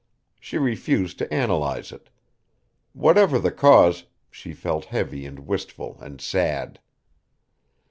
She 0.39 0.57
refused 0.57 1.19
to 1.19 1.31
analyze 1.31 1.91
it. 1.91 2.09
Whatever 2.93 3.37
the 3.37 3.51
cause, 3.51 4.05
she 4.31 4.51
felt 4.51 4.85
heavy 4.85 5.27
and 5.27 5.45
wistful 5.45 5.99
and 6.01 6.19
sad. 6.19 6.79